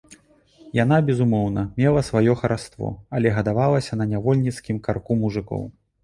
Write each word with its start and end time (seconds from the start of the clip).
Яна, 0.83 0.97
безумоўна, 1.09 1.65
мела 1.81 2.01
сваё 2.07 2.33
хараство, 2.41 2.87
але 3.17 3.33
гадавалася 3.35 3.99
на 4.01 4.07
нявольніцкім 4.13 4.79
карку 4.89 5.19
мужыкоў. 5.25 5.61